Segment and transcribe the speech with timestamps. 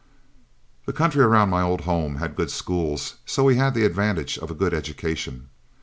[0.87, 4.49] The country around my old home had good schools, so we had the advantage of
[4.49, 5.49] a good education.